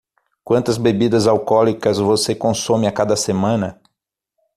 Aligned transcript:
Quantas 0.43 0.79
bebidas 0.79 1.27
alcoólicas 1.27 1.99
você 1.99 2.33
consome 2.33 2.87
a 2.87 2.91
cada 2.91 3.15
semana? 3.15 3.79